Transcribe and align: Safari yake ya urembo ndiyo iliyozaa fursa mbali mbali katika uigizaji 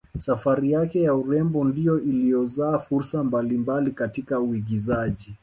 Safari 0.19 0.71
yake 0.71 1.01
ya 1.01 1.15
urembo 1.15 1.63
ndiyo 1.63 1.99
iliyozaa 2.01 2.79
fursa 2.79 3.23
mbali 3.23 3.57
mbali 3.57 3.91
katika 3.91 4.39
uigizaji 4.39 5.35